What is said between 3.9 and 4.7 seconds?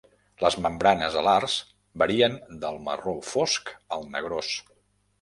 al negrós.